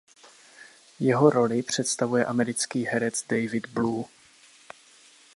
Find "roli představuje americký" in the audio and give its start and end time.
1.29-2.85